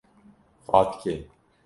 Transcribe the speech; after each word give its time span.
Fatikê 0.65 1.17